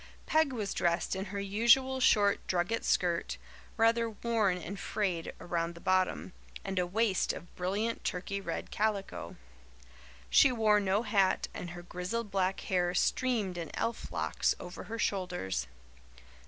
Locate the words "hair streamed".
12.61-13.59